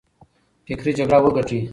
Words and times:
فکري 0.67 0.91
جګړه 0.97 1.17
وګټئ. 1.21 1.61